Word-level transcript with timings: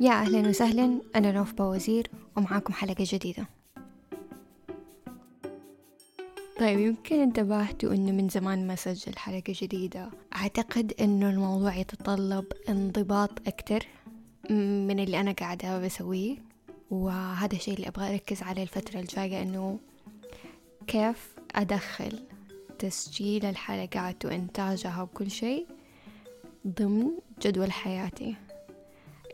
يا 0.00 0.12
أهلا 0.12 0.48
وسهلا 0.48 1.00
أنا 1.16 1.32
نوف 1.32 1.52
بوزير 1.52 2.10
ومعاكم 2.36 2.72
حلقة 2.72 3.04
جديدة. 3.08 3.46
طيب 6.60 6.78
يمكن 6.78 7.20
انتبهتوا 7.20 7.94
إنه 7.94 8.12
من 8.12 8.28
زمان 8.28 8.66
ما 8.66 8.76
سجل 8.76 9.16
حلقة 9.16 9.42
جديدة. 9.48 10.10
أعتقد 10.36 10.92
إنه 11.00 11.30
الموضوع 11.30 11.76
يتطلب 11.76 12.44
انضباط 12.68 13.48
أكتر 13.48 13.86
من 14.50 15.00
اللي 15.00 15.20
أنا 15.20 15.32
قاعدة 15.32 15.78
بسويه 15.78 16.36
وهذا 16.90 17.56
الشيء 17.56 17.74
اللي 17.74 17.88
أبغى 17.88 18.14
أركز 18.14 18.42
عليه 18.42 18.62
الفترة 18.62 19.00
الجاية 19.00 19.42
إنه 19.42 19.78
كيف 20.86 21.34
أدخل 21.54 22.20
تسجيل 22.78 23.44
الحلقات 23.44 24.24
وإنتاجها 24.26 25.02
وكل 25.02 25.30
شيء 25.30 25.66
ضمن 26.66 27.10
جدول 27.42 27.72
حياتي. 27.72 28.36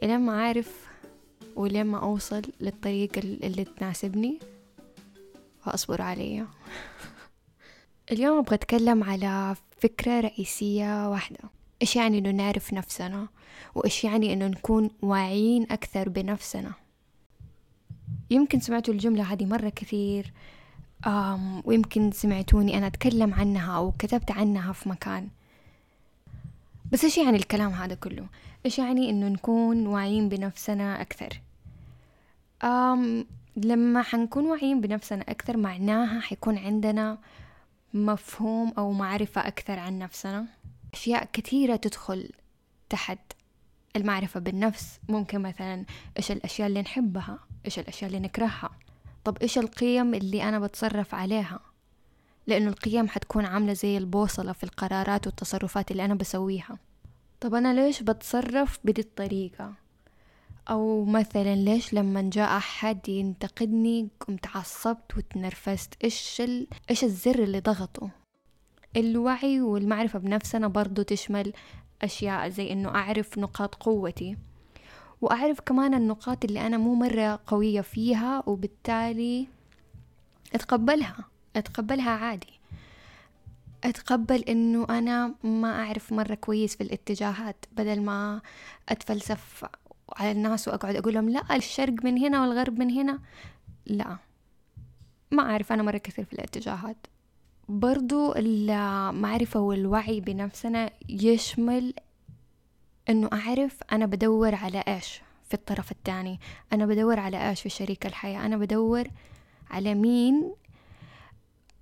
إلى 0.02 0.18
ما 0.18 0.32
أعرف 0.32 0.86
ولين 1.56 1.86
ما 1.86 1.98
أوصل 1.98 2.42
للطريقة 2.60 3.18
اللي 3.18 3.64
تناسبني 3.64 4.38
وأصبر 5.66 6.02
عليها 6.02 6.46
اليوم 8.12 8.38
أبغى 8.38 8.54
أتكلم 8.54 9.04
على 9.04 9.56
فكرة 9.80 10.20
رئيسية 10.20 11.08
واحدة. 11.08 11.38
إيش 11.82 11.96
يعني 11.96 12.18
إنه 12.18 12.30
نعرف 12.30 12.72
نفسنا؟ 12.72 13.28
وإيش 13.74 14.04
يعني 14.04 14.32
إنه 14.32 14.46
نكون 14.46 14.90
واعيين 15.02 15.66
أكثر 15.70 16.08
بنفسنا؟ 16.08 16.72
يمكن 18.30 18.60
سمعتوا 18.60 18.94
الجملة 18.94 19.32
هذه 19.32 19.44
مرة 19.44 19.68
كثير 19.68 20.32
ويمكن 21.64 22.10
سمعتوني 22.12 22.78
أنا 22.78 22.86
أتكلم 22.86 23.34
عنها 23.34 23.76
أو 23.76 23.92
كتبت 23.98 24.30
عنها 24.30 24.72
في 24.72 24.88
مكان. 24.88 25.28
بس 26.92 27.04
إيش 27.04 27.18
يعني 27.18 27.36
الكلام 27.36 27.72
هذا 27.72 27.94
كله؟ 27.94 28.26
إيش 28.66 28.78
يعني 28.78 29.10
إنه 29.10 29.28
نكون 29.28 29.86
واعيين 29.86 30.28
بنفسنا 30.28 31.00
أكثر؟ 31.00 31.40
أم 32.64 33.26
لما 33.56 34.02
حنكون 34.02 34.44
واعيين 34.46 34.80
بنفسنا 34.80 35.22
أكثر 35.22 35.56
معناها 35.56 36.20
حيكون 36.20 36.58
عندنا 36.58 37.18
مفهوم 37.94 38.72
أو 38.78 38.92
معرفة 38.92 39.46
أكثر 39.46 39.78
عن 39.78 39.98
نفسنا. 39.98 40.46
أشياء 40.94 41.28
كثيرة 41.32 41.76
تدخل 41.76 42.30
تحت 42.88 43.18
المعرفة 43.96 44.40
بالنفس. 44.40 45.00
ممكن 45.08 45.40
مثلا 45.40 45.84
إيش 46.16 46.30
الأشياء 46.30 46.68
اللي 46.68 46.82
نحبها؟ 46.82 47.38
إيش 47.64 47.78
الأشياء 47.78 48.08
اللي 48.08 48.20
نكرهها؟ 48.20 48.70
طب 49.24 49.38
إيش 49.42 49.58
القيم 49.58 50.14
اللي 50.14 50.42
أنا 50.42 50.58
بتصرف 50.58 51.14
عليها؟ 51.14 51.60
لأنه 52.46 52.68
القيم 52.68 53.08
حتكون 53.08 53.44
عاملة 53.44 53.72
زي 53.72 53.98
البوصلة 53.98 54.52
في 54.52 54.64
القرارات 54.64 55.26
والتصرفات 55.26 55.90
اللي 55.90 56.04
أنا 56.04 56.14
بسويها. 56.14 56.78
طب 57.40 57.54
أنا 57.54 57.74
ليش 57.74 58.02
بتصرف 58.02 58.78
بدي 58.84 59.00
الطريقة؟ 59.00 59.72
أو 60.70 61.04
مثلا 61.04 61.54
ليش 61.56 61.94
لما 61.94 62.30
جاء 62.32 62.56
أحد 62.56 63.08
ينتقدني 63.08 64.08
قمت 64.20 64.46
عصبت 64.56 65.16
وتنرفزت؟ 65.16 65.94
إيش, 66.04 66.40
ال... 66.40 66.66
إيش 66.90 67.04
الزر 67.04 67.38
اللي 67.38 67.60
ضغطه؟ 67.60 68.10
الوعي 68.96 69.60
والمعرفة 69.60 70.18
بنفسنا 70.18 70.68
برضو 70.68 71.02
تشمل 71.02 71.52
أشياء 72.02 72.48
زي 72.48 72.72
إنه 72.72 72.88
أعرف 72.88 73.38
نقاط 73.38 73.74
قوتي 73.74 74.36
وأعرف 75.20 75.60
كمان 75.60 75.94
النقاط 75.94 76.44
اللي 76.44 76.66
أنا 76.66 76.76
مو 76.76 76.94
مرة 76.94 77.40
قوية 77.46 77.80
فيها 77.80 78.42
وبالتالي 78.46 79.46
أتقبلها. 80.54 81.35
أتقبلها 81.56 82.10
عادي. 82.10 82.60
أتقبل 83.84 84.42
إنه 84.42 84.86
أنا 84.90 85.34
ما 85.44 85.82
أعرف 85.82 86.12
مرة 86.12 86.34
كويس 86.34 86.76
في 86.76 86.82
الاتجاهات 86.82 87.64
بدل 87.72 88.00
ما 88.00 88.40
أتفلسف 88.88 89.64
على 90.16 90.32
الناس 90.32 90.68
وأقعد 90.68 90.96
أقول 90.96 91.14
لهم 91.14 91.28
لا 91.28 91.56
الشرق 91.56 92.04
من 92.04 92.18
هنا 92.18 92.42
والغرب 92.42 92.78
من 92.78 92.90
هنا. 92.90 93.18
لا 93.86 94.16
ما 95.30 95.42
أعرف 95.42 95.72
أنا 95.72 95.82
مرة 95.82 95.98
كثير 95.98 96.24
في 96.24 96.32
الاتجاهات. 96.32 97.06
برضو 97.68 98.34
المعرفة 98.36 99.60
والوعي 99.60 100.20
بنفسنا 100.20 100.90
يشمل 101.08 101.94
إنه 103.08 103.28
أعرف 103.32 103.78
أنا 103.92 104.06
بدور 104.06 104.54
على 104.54 104.84
إيش 104.88 105.20
في 105.48 105.54
الطرف 105.54 105.92
الثاني 105.92 106.40
أنا 106.72 106.86
بدور 106.86 107.20
على 107.20 107.48
إيش 107.48 107.62
في 107.62 107.68
شريك 107.68 108.06
الحياة؟ 108.06 108.46
أنا 108.46 108.56
بدور 108.56 109.08
على 109.70 109.94
مين 109.94 110.52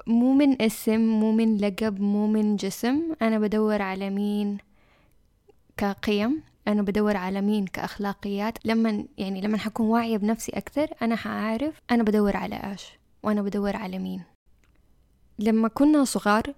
مو 0.06 0.32
من 0.32 0.62
اسم 0.62 1.00
مو 1.00 1.32
من 1.32 1.56
لقب 1.56 2.00
مو 2.00 2.26
من 2.26 2.56
جسم. 2.56 3.15
أنا 3.22 3.38
بدور 3.38 3.82
على 3.82 4.10
مين 4.10 4.59
كقيم. 5.76 6.42
أنا 6.69 6.82
بدور 6.82 7.16
على 7.16 7.41
مين 7.41 7.66
كأخلاقيات. 7.66 8.66
لما 8.66 9.04
يعني 9.19 9.41
لما 9.41 9.59
حكون 9.59 9.87
واعية 9.87 10.16
بنفسي 10.16 10.53
أكثر 10.53 10.88
أنا 11.03 11.16
حأعرف 11.16 11.81
أنا 11.91 12.03
بدور 12.03 12.37
على 12.37 12.56
إيش 12.56 12.84
وأنا 13.22 13.43
بدور 13.43 13.76
على 13.76 13.98
مين. 13.98 14.22
لما 15.38 15.69
كنا 15.69 16.04
صغار 16.04 16.54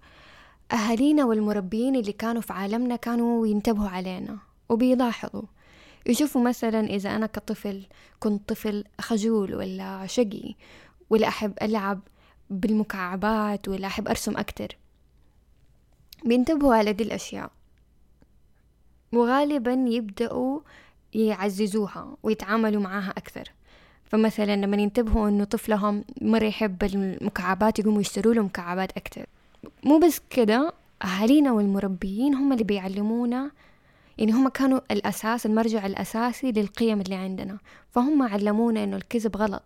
أهالينا 0.73 1.25
والمربيين 1.25 1.97
اللي 1.97 2.12
كانوا 2.12 2.43
في 2.43 2.53
عالمنا 2.53 2.97
كانوا 2.97 3.47
ينتبهوا 3.47 3.89
علينا 3.89 4.39
وبيلاحظوا. 4.69 5.43
يشوفوا 6.06 6.43
مثلا 6.43 6.81
إذا 6.81 7.17
أنا 7.17 7.27
كطفل 7.27 7.87
كنت 8.21 8.49
طفل 8.49 8.85
خجول 9.01 9.55
ولا 9.55 10.06
شقي 10.06 10.55
ولا 11.11 11.29
أحب 11.29 11.53
ألعب 11.62 12.01
بالمكعبات 12.51 13.69
ولا 13.69 13.87
أحب 13.87 14.09
أرسم 14.09 14.37
أكتر. 14.37 14.77
بينتبهوا 16.25 16.75
على 16.75 16.93
دي 16.93 17.05
الأشياء. 17.05 17.51
وغالبا 19.12 19.73
يبدأوا 19.89 20.61
يعززوها 21.15 22.17
ويتعاملوا 22.23 22.83
معاها 22.83 23.11
أكثر. 23.11 23.53
فمثلا 24.05 24.56
لما 24.56 24.77
ينتبهوا 24.77 25.29
إنه 25.29 25.45
طفلهم 25.45 26.05
مرة 26.21 26.45
يحب 26.45 26.85
المكعبات 26.85 27.79
يقوموا 27.79 28.01
يشتروا 28.01 28.35
له 28.35 28.43
مكعبات 28.43 28.97
أكتر. 28.97 29.27
مو 29.85 29.99
بس 29.99 30.21
كده 30.31 30.73
أهالينا 31.05 31.53
والمربيين 31.53 32.35
هم 32.35 32.53
اللي 32.53 32.65
بيعلمونا 32.65 33.51
يعني 34.19 34.33
هم 34.33 34.49
كانوا 34.49 34.81
الأساس 34.91 35.47
المرجع 35.47 35.87
الأساسي 35.87 36.53
للقيم 36.53 37.01
اللي 37.01 37.15
عندنا. 37.15 37.59
فهم 37.91 38.23
علمونا 38.23 38.85
إنه 38.85 38.97
الكذب 38.97 39.37
غلط. 39.37 39.62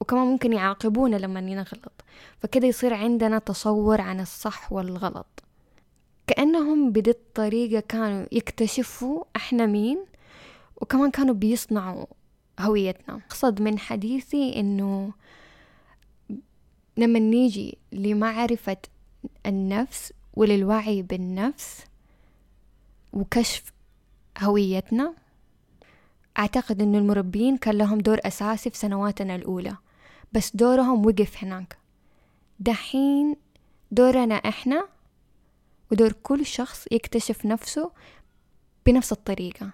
وكمان 0.00 0.26
ممكن 0.26 0.52
يعاقبونا 0.52 1.16
لما 1.16 1.40
نغلط. 1.40 2.04
فكده 2.38 2.66
يصير 2.66 2.94
عندنا 2.94 3.38
تصور 3.38 4.00
عن 4.00 4.20
الصح 4.20 4.72
والغلط. 4.72 5.26
كأنهم 6.26 6.92
بدي 6.92 7.10
الطريقة 7.10 7.80
كانوا 7.80 8.26
يكتشفوا 8.32 9.24
إحنا 9.36 9.66
مين 9.66 10.04
وكمان 10.76 11.10
كانوا 11.10 11.34
بيصنعوا 11.34 12.06
هويتنا. 12.60 13.20
أقصد 13.26 13.62
من 13.62 13.78
حديثي 13.78 14.60
إنه 14.60 15.12
لما 16.96 17.18
نيجي 17.18 17.78
لمعرفة 17.92 18.76
النفس 19.46 20.12
وللوعي 20.34 21.02
بالنفس 21.02 21.84
وكشف 23.12 23.72
هويتنا 24.38 25.14
أعتقد 26.38 26.82
أن 26.82 26.94
المربين 26.94 27.56
كان 27.56 27.78
لهم 27.78 27.98
دور 27.98 28.18
أساسي 28.24 28.70
في 28.70 28.78
سنواتنا 28.78 29.34
الأولى. 29.34 29.76
بس 30.32 30.56
دورهم 30.56 31.06
وقف 31.06 31.44
هناك. 31.44 31.78
دحين 32.58 33.36
دورنا 33.90 34.34
إحنا 34.34 34.88
ودور 35.92 36.12
كل 36.12 36.46
شخص 36.46 36.86
يكتشف 36.92 37.46
نفسه 37.46 37.90
بنفس 38.86 39.12
الطريقة. 39.12 39.70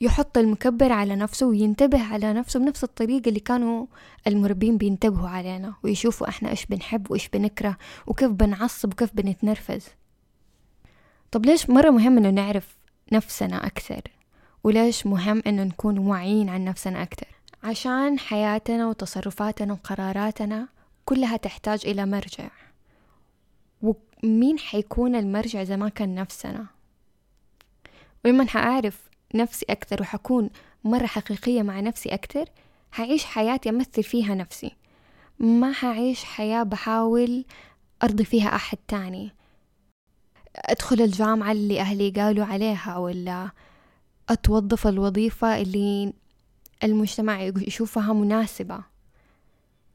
يحط 0.00 0.38
المكبر 0.38 0.92
على 0.92 1.16
نفسه 1.16 1.46
وينتبه 1.46 2.02
على 2.02 2.32
نفسه 2.32 2.60
بنفس 2.60 2.84
الطريقة 2.84 3.28
اللي 3.28 3.40
كانوا 3.40 3.86
المربين 4.26 4.76
بينتبهوا 4.76 5.28
علينا 5.28 5.74
ويشوفوا 5.82 6.28
إحنا 6.28 6.50
إيش 6.50 6.66
بنحب 6.66 7.10
وايش 7.10 7.28
بنكره 7.28 7.76
وكيف 8.06 8.30
بنعصب 8.30 8.92
وكيف 8.92 9.14
بنتنرفز. 9.14 9.86
طب 11.30 11.46
ليش 11.46 11.70
مرة 11.70 11.90
مهم 11.90 12.18
إنه 12.18 12.30
نعرف 12.30 12.76
نفسنا 13.12 13.66
أكثر؟ 13.66 14.02
وليش 14.64 15.06
مهم 15.06 15.42
إنه 15.46 15.64
نكون 15.64 15.98
واعيين 15.98 16.48
عن 16.48 16.64
نفسنا 16.64 17.02
أكثر؟ 17.02 17.26
عشان 17.62 18.18
حياتنا 18.18 18.88
وتصرفاتنا 18.88 19.72
وقراراتنا 19.72 20.68
كلها 21.04 21.36
تحتاج 21.36 21.86
إلى 21.86 22.06
مرجع. 22.06 22.50
ومين 23.82 24.58
حيكون 24.58 25.14
المرجع 25.14 25.62
إذا 25.62 25.76
ما 25.76 25.88
كان 25.88 26.14
نفسنا؟ 26.14 26.66
ولما 28.24 28.46
حأعرف 28.46 29.10
نفسي 29.34 29.66
أكثر 29.70 30.02
وحكون 30.02 30.50
مرة 30.84 31.06
حقيقية 31.06 31.62
مع 31.62 31.80
نفسي 31.80 32.14
أكثر 32.14 32.44
حعيش 32.92 33.24
حياتي 33.24 33.68
أمثل 33.68 34.02
فيها 34.02 34.34
نفسي. 34.34 34.76
ما 35.38 35.72
حعيش 35.72 36.24
حياة 36.24 36.62
بحاول 36.62 37.44
أرضي 38.02 38.24
فيها 38.24 38.54
أحد 38.54 38.78
تاني. 38.88 39.32
أدخل 40.56 41.00
الجامعة 41.00 41.52
اللي 41.52 41.80
أهلي 41.80 42.10
قالوا 42.10 42.44
عليها 42.44 42.96
ولا 42.96 43.50
أتوظف 44.28 44.86
الوظيفة 44.86 45.60
اللي 45.60 46.12
المجتمع 46.84 47.42
يشوفها 47.42 48.12
مناسبة. 48.12 48.80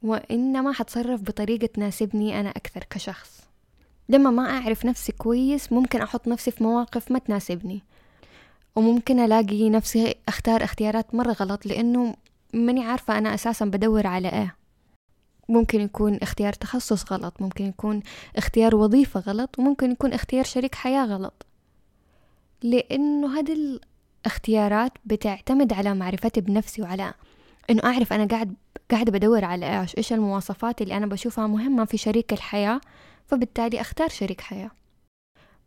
وإنما 0.02 0.72
حتصرف 0.72 1.22
بطريقة 1.22 1.66
تناسبني 1.66 2.40
أنا 2.40 2.50
أكثر 2.50 2.84
كشخص. 2.90 3.40
لما 4.08 4.30
ما 4.30 4.50
أعرف 4.50 4.84
نفسي 4.84 5.12
كويس 5.12 5.72
ممكن 5.72 6.00
أحط 6.00 6.28
نفسي 6.28 6.50
في 6.50 6.64
مواقف 6.64 7.10
ما 7.10 7.18
تناسبني. 7.18 7.82
وممكن 8.76 9.20
ألاقي 9.20 9.70
نفسي 9.70 10.14
أختار 10.28 10.64
اختيارات 10.64 11.14
مرة 11.14 11.32
غلط 11.32 11.66
لأنه 11.66 12.14
ماني 12.54 12.84
عارفة 12.84 13.18
أنا 13.18 13.34
أساسا 13.34 13.64
بدور 13.64 14.06
على 14.06 14.28
إيه. 14.28 14.56
ممكن 15.48 15.80
يكون 15.80 16.14
اختيار 16.16 16.52
تخصص 16.52 17.12
غلط 17.12 17.42
ممكن 17.42 17.64
يكون 17.64 18.02
اختيار 18.36 18.76
وظيفة 18.76 19.20
غلط 19.20 19.58
وممكن 19.58 19.90
يكون 19.90 20.12
اختيار 20.12 20.44
شريك 20.44 20.74
حياة 20.74 21.04
غلط. 21.04 21.46
لأنه 22.62 23.38
هذه 23.38 23.80
الاختيارات 24.28 24.92
بتعتمد 25.04 25.72
على 25.72 25.94
معرفتي 25.94 26.40
بنفسي 26.40 26.82
وعلى 26.82 27.14
إنه 27.70 27.80
أعرف 27.84 28.12
أنا 28.12 28.24
قاعد 28.24 28.54
قاعدة 28.90 29.12
بدور 29.12 29.44
على 29.44 29.80
إيش 29.80 29.96
إيش 29.98 30.12
المواصفات 30.12 30.82
اللي 30.82 30.96
أنا 30.96 31.06
بشوفها 31.06 31.46
مهمة 31.46 31.84
في 31.84 31.96
شريك 31.96 32.32
الحياة 32.32 32.80
فبالتالي 33.26 33.80
أختار 33.80 34.08
شريك 34.08 34.40
حياة. 34.40 34.70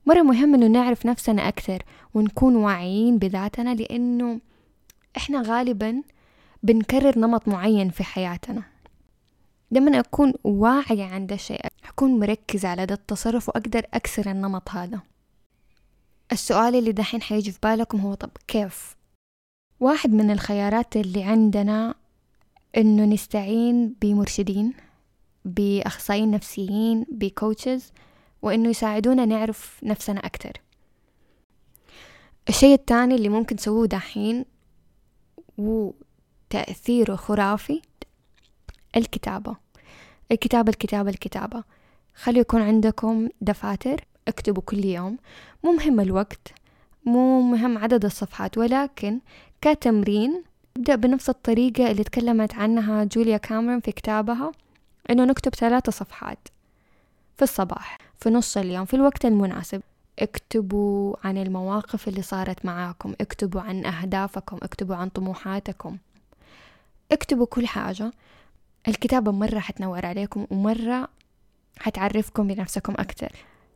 مرة 0.06 0.22
مهم 0.22 0.54
إنه 0.56 0.68
نعرف 0.68 1.06
نفسنا 1.06 1.48
أكثر 1.48 1.84
ونكون 2.14 2.56
واعيين 2.56 3.18
بذاتنا 3.18 3.76
لأنه 3.76 4.40
إحنا 5.18 5.42
غالبا 5.42 6.02
بنكرر 6.64 7.20
نمط 7.20 7.48
معين 7.48 7.90
في 7.90 8.04
حياتنا. 8.04 8.64
لما 9.72 10.00
أكون 10.00 10.34
واعية 10.44 11.06
عن 11.06 11.28
ده 11.28 11.36
الشيء 11.36 11.66
أكون 11.90 12.20
مركزة 12.20 12.70
على 12.70 12.86
ده 12.86 12.96
التصرف 12.96 13.50
وأقدر 13.50 13.86
أكسر 13.94 14.32
النمط 14.32 14.70
هذا. 14.70 15.00
السؤال 16.32 16.76
اللي 16.76 16.92
دحين 16.92 17.22
حيجي 17.22 17.52
في 17.52 17.60
بالكم 17.64 18.00
هو 18.00 18.14
طب 18.14 18.30
كيف؟ 18.48 18.96
واحد 19.80 20.10
من 20.14 20.32
الخيارات 20.32 20.96
اللي 20.96 21.24
عندنا 21.24 21.96
إنه 22.78 23.06
نستعين 23.06 23.96
بمرشدين 24.02 24.74
بأخصائيين 25.46 26.32
نفسيين 26.32 27.06
بكوتشز 27.12 27.92
وإنه 28.42 28.70
يساعدونا 28.70 29.26
نعرف 29.26 29.80
نفسنا 29.84 30.20
أكتر. 30.20 30.52
الشيء 32.50 32.74
الثاني 32.74 33.16
اللي 33.16 33.30
ممكن 33.30 33.56
تسووه 33.56 33.88
دحين 33.88 34.46
وتأثيره 35.58 37.16
خرافي 37.16 37.82
الكتابة. 38.98 39.56
الكتابة 40.32 40.70
الكتابة 40.70 41.10
الكتابة. 41.10 41.64
خلي 42.16 42.40
يكون 42.40 42.62
عندكم 42.62 43.30
دفاتر 43.42 44.06
اكتبوا 44.28 44.64
كل 44.66 44.86
يوم. 44.86 45.18
مو 45.64 45.72
مهم 45.72 46.00
الوقت 46.00 46.54
مو 47.06 47.42
مهم 47.42 47.78
عدد 47.78 48.06
الصفحات 48.06 48.58
ولكن 48.58 49.20
كتمرين 49.62 50.44
ابدأ 50.78 50.96
بنفس 50.96 51.30
الطريقة 51.30 51.92
اللي 51.92 52.04
تكلمت 52.04 52.56
عنها 52.56 53.04
جوليا 53.04 53.38
كاميرون 53.38 53.80
في 53.80 53.92
كتابها 53.92 54.52
إنه 55.10 55.26
نكتب 55.26 55.56
ثلاثة 55.56 55.92
صفحات 55.92 56.48
في 57.38 57.44
الصباح 57.44 57.98
في 58.20 58.30
نص 58.30 58.58
اليوم 58.58 58.86
في 58.86 58.94
الوقت 58.94 59.26
المناسب. 59.26 59.82
اكتبوا 60.20 61.16
عن 61.24 61.38
المواقف 61.38 62.08
اللي 62.08 62.22
صارت 62.22 62.66
معاكم 62.66 63.14
اكتبوا 63.22 63.62
عن 63.62 63.86
أهدافكم 63.86 64.58
اكتبوا 64.64 64.96
عن 64.96 65.10
طموحاتكم. 65.10 65.98
اكتبوا 67.12 67.46
كل 67.46 67.68
حاجة. 67.68 68.12
الكتابة 68.88 69.32
مرة 69.32 69.60
حتنور 69.60 70.06
عليكم 70.06 70.48
ومرة 70.52 71.08
حتعرفكم 71.80 72.48
بنفسكم 72.48 72.94
أكتر. 73.00 73.32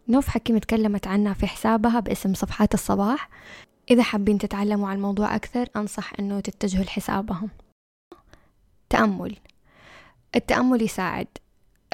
نوف 0.09 0.27
حكيم 0.27 0.57
تكلمت 0.57 1.07
عنها 1.07 1.33
في 1.33 1.47
حسابها 1.47 1.99
باسم 1.99 2.33
صفحات 2.33 2.73
الصباح. 2.73 3.29
إذا 3.91 4.03
حابين 4.03 4.37
تتعلموا 4.37 4.87
عن 4.89 4.95
الموضوع 4.95 5.35
أكثر 5.35 5.67
أنصح 5.75 6.13
أنه 6.19 6.39
تتجهوا 6.39 6.83
لحسابهم. 6.83 7.49
تأمل. 8.89 9.35
التأمل 10.35 10.81
يساعد. 10.81 11.27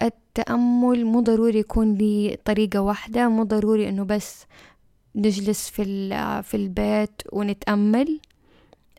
التأمل 0.04 1.06
مو 1.06 1.22
ضروري 1.22 1.60
يكون 1.60 1.98
بطريقة 2.00 2.82
واحدة 2.82 3.30
مو 3.30 3.44
ضروري 3.44 3.90
إنه 3.90 4.04
بس 4.04 4.46
نجلس 5.16 5.70
في 5.70 5.84
في 6.44 6.58
البيت 6.58 7.22
ونتأمل. 7.32 8.20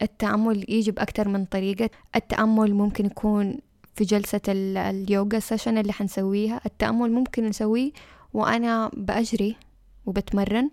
التأمل 0.03 0.65
يجي 0.69 0.91
بأكتر 0.91 1.29
من 1.29 1.45
طريقة. 1.45 1.91
التأمل 2.17 2.75
ممكن 2.75 3.07
يكون 3.07 3.59
في 3.95 4.05
جلسة 4.05 4.41
اليوغا 4.49 5.39
سيشن 5.39 5.79
اللي 5.79 5.93
حنسويها. 5.93 6.61
التأمل 6.67 7.13
ممكن 7.13 7.49
نسويه 7.49 7.93
وأنا 8.35 8.91
بأجري 8.93 9.57
وبتمرن. 10.07 10.71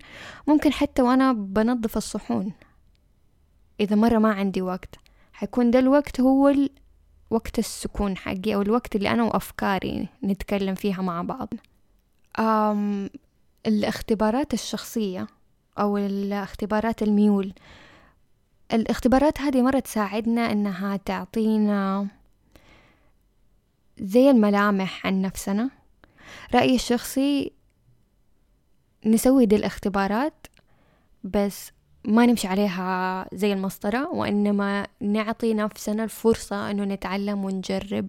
ممكن 0.48 0.72
حتى 0.72 1.02
وأنا 1.02 1.32
بنظف 1.32 1.96
الصحون. 1.96 2.52
إذا 3.80 3.96
مرة 3.96 4.18
ما 4.18 4.32
عندي 4.32 4.62
وقت. 4.62 4.94
حيكون 5.32 5.70
ده 5.70 5.78
الوقت 5.78 6.20
هو 6.20 6.54
وقت 7.30 7.58
السكون 7.58 8.16
حقي 8.16 8.54
أو 8.54 8.62
الوقت 8.62 8.96
اللي 8.96 9.10
أنا 9.10 9.22
وأفكاري 9.22 10.08
نتكلم 10.24 10.74
فيها 10.74 11.02
مع 11.02 11.22
بعض. 11.22 11.48
أم 12.38 13.10
الاختبارات 13.66 14.54
الشخصية 14.54 15.26
أو 15.78 15.98
الاختبارات 15.98 17.02
الميول. 17.02 17.52
الاختبارات 18.72 19.40
هذه 19.40 19.62
مرة 19.62 19.78
تساعدنا 19.78 20.52
إنها 20.52 20.96
تعطينا 20.96 22.08
زي 23.98 24.30
الملامح 24.30 25.06
عن 25.06 25.22
نفسنا. 25.22 25.79
رأيي 26.54 26.74
الشخصي 26.74 27.52
نسوي 29.06 29.46
دي 29.46 29.56
الاختبارات 29.56 30.46
بس 31.24 31.70
ما 32.04 32.26
نمشي 32.26 32.48
عليها 32.48 33.26
زي 33.34 33.52
المسطرة 33.52 34.08
وإنما 34.14 34.86
نعطي 35.00 35.54
نفسنا 35.54 36.04
الفرصة 36.04 36.70
إنه 36.70 36.84
نتعلم 36.84 37.44
ونجرب. 37.44 38.08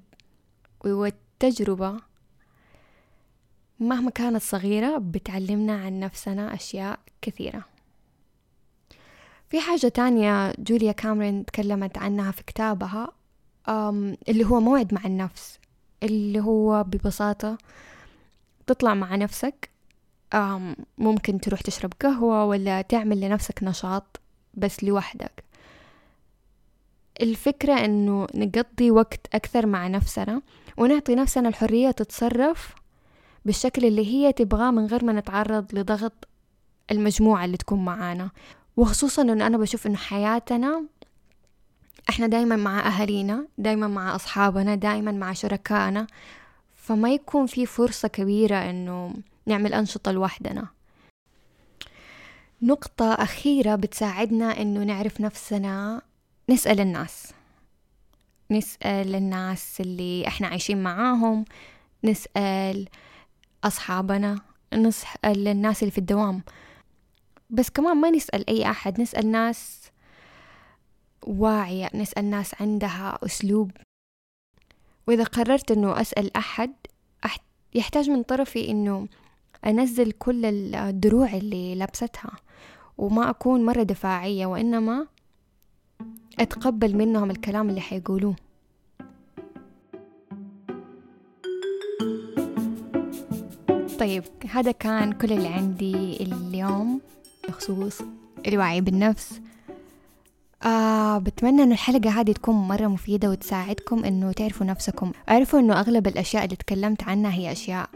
والتجربة 0.86 1.98
مهما 3.80 4.10
كانت 4.12 4.42
صغيرة 4.42 4.98
بتعلمنا 4.98 5.74
عن 5.74 6.00
نفسنا 6.00 6.54
أشياء 6.54 7.00
كثيرة. 7.22 7.64
في 9.50 9.60
حاجة 9.62 9.88
تانية 9.88 10.54
جوليا 10.60 10.92
كامرين 10.92 11.46
تكلمت 11.46 11.98
عنها 11.98 12.32
في 12.32 12.44
كتابها 12.44 13.12
اللي 14.30 14.46
هو 14.46 14.60
موعد 14.60 14.94
مع 14.94 15.06
النفس 15.06 15.60
اللي 16.04 16.40
هو 16.40 16.84
ببساطة 16.84 17.58
تطلع 18.74 18.94
مع 18.94 19.16
نفسك 19.16 19.70
ممكن 20.98 21.40
تروح 21.40 21.62
تشرب 21.62 21.94
قهوة 22.02 22.46
ولا 22.46 22.82
تعمل 22.82 23.22
لنفسك 23.22 23.64
نشاط 23.64 24.20
بس 24.54 24.84
لوحدك. 24.84 25.44
الفكرة 27.22 27.74
إنه 27.74 28.28
نقضي 28.36 28.92
وقت 28.92 29.28
أكثر 29.34 29.66
مع 29.66 29.88
نفسنا 29.88 30.42
ونعطي 30.78 31.16
نفسنا 31.16 31.50
الحرية 31.50 31.92
تتصرف 31.92 32.74
بالشكل 33.46 33.86
اللي 33.86 34.06
هي 34.08 34.34
تبغاه 34.34 34.72
من 34.72 34.86
غير 34.86 35.06
ما 35.06 35.14
نتعرض 35.14 35.76
لضغط 35.76 36.28
المجموعة 36.92 37.46
اللي 37.46 37.58
تكون 37.58 37.86
معانا. 37.86 38.30
وخصوصا 38.78 39.22
إنه 39.22 39.48
أنا 39.48 39.58
بشوف 39.58 39.88
إنه 39.88 39.98
حياتنا 39.98 40.84
إحنا 42.10 42.28
دايما 42.28 42.56
مع 42.56 42.88
أهالينا 42.88 43.48
دايما 43.58 43.88
مع 43.88 44.16
أصحابنا 44.16 44.76
دايما 44.76 45.12
مع 45.12 45.34
شركائنا. 45.34 46.08
فما 46.92 47.14
يكون 47.14 47.46
في 47.46 47.66
فرصة 47.66 48.08
كبيرة 48.08 48.56
إنه 48.56 49.14
نعمل 49.46 49.74
أنشطة 49.74 50.12
لوحدنا. 50.12 50.68
نقطة 52.62 53.14
أخيرة 53.14 53.76
بتساعدنا 53.76 54.62
إنه 54.62 54.84
نعرف 54.84 55.22
نفسنا. 55.22 56.02
نسأل 56.50 56.80
الناس. 56.80 57.34
نسأل 58.52 59.16
الناس 59.16 59.82
اللي 59.82 60.28
إحنا 60.28 60.48
عايشين 60.48 60.84
معاهم. 60.84 61.46
نسأل 62.04 62.90
أصحابنا. 63.64 64.42
نسأل 64.74 65.48
الناس 65.48 65.84
اللي 65.84 65.92
في 65.92 65.98
الدوام. 65.98 66.44
بس 67.50 67.70
كمان 67.70 67.98
ما 67.98 68.10
نسأل 68.10 68.50
أي 68.50 68.70
أحد. 68.72 69.02
نسأل 69.02 69.32
ناس 69.32 69.92
واعية. 71.24 71.90
نسأل 71.94 72.26
ناس 72.26 72.62
عندها 72.62 73.20
أسلوب 73.26 73.72
وإذا 75.08 75.24
قررت 75.24 75.72
أنه 75.72 76.02
أسأل 76.02 76.38
أحد 76.38 76.72
يحتاج 77.76 78.10
من 78.10 78.24
طرفي 78.24 78.72
أنه 78.72 79.08
أنزل 79.66 80.12
كل 80.12 80.46
الدروع 80.76 81.34
اللي 81.34 81.76
لبستها 81.76 82.32
وما 82.98 83.30
أكون 83.30 83.66
مرة 83.66 83.84
دفاعية 83.84 84.46
وإنما 84.46 85.08
أتقبل 86.40 86.96
منهم 86.96 87.32
الكلام 87.32 87.70
اللي 87.70 87.82
حيقولوه. 87.82 88.36
طيب 94.00 94.24
هذا 94.50 94.72
كان 94.72 95.12
كل 95.12 95.32
اللي 95.32 95.48
عندي 95.48 96.24
اليوم 96.24 97.02
بخصوص 97.48 98.02
الوعي 98.48 98.82
بالنفس. 98.82 99.42
آه 100.64 101.18
بتمنى 101.18 101.64
إنه 101.64 101.74
الحلقة 101.74 102.10
هذه 102.10 102.32
تكون 102.32 102.56
مرة 102.56 102.88
مفيدة 102.88 103.30
وتساعدكم 103.30 104.06
إنه 104.06 104.32
تعرفوا 104.32 104.66
نفسكم. 104.66 105.12
اعرفوا 105.30 105.60
إنه 105.60 105.80
أغلب 105.80 106.08
الأشياء 106.08 106.46
اللي 106.46 106.56
تكلمت 106.56 107.04
عنها 107.04 107.34
هي 107.34 107.52
أشياء 107.52 107.90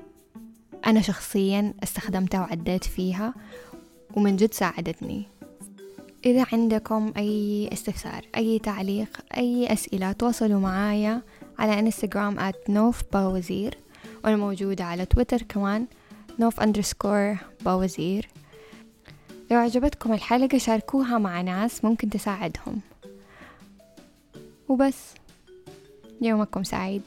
أنا 0.85 1.01
شخصيا 1.01 1.73
استخدمتها 1.83 2.39
وعديت 2.41 2.83
فيها 2.83 3.33
ومن 4.15 4.35
جد 4.35 4.53
ساعدتني. 4.53 5.23
إذا 6.25 6.45
عندكم 6.53 7.13
أي 7.17 7.69
استفسار 7.73 8.25
أي 8.37 8.59
تعليق 8.59 9.09
أي 9.37 9.73
أسئلة 9.73 10.11
تواصلوا 10.11 10.59
معايا 10.59 11.21
على 11.59 11.79
إنستغرام 11.79 12.51
at 12.51 12.69
نوف 12.69 13.01
باوزير. 13.13 13.77
وأنا 14.23 14.35
موجودة 14.35 14.83
على 14.83 15.05
تويتر 15.05 15.41
كمان 15.41 15.85
نوف 16.39 16.59
underscore 16.59 17.37
باوزير. 17.65 18.29
لو 19.51 19.57
عجبتكم 19.57 20.13
الحلقة 20.13 20.57
شاركوها 20.57 21.17
مع 21.17 21.41
ناس 21.41 21.85
ممكن 21.85 22.09
تساعدهم. 22.09 22.81
وبس. 24.69 25.13
يومكم 26.21 26.63
سعيد. 26.63 27.01